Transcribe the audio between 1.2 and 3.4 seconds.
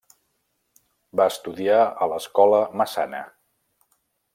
Va estudiar a l'escola Massana.